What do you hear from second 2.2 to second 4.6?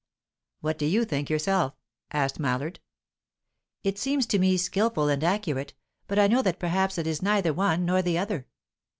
Mallard. "It seems to me